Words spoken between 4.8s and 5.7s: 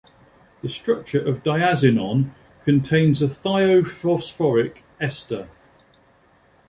ester.